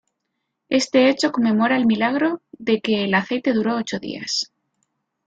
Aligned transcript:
Este 0.69 1.11
hecho 1.11 1.31
conmemora 1.31 1.77
el 1.77 1.85
milagro 1.85 2.41
de 2.53 2.81
que 2.81 3.03
el 3.03 3.13
aceite 3.13 3.53
duró 3.53 3.75
ocho 3.75 3.99
días. 3.99 4.51